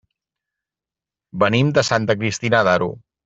[1.45, 2.89] Venim de Santa Cristina d'Aro.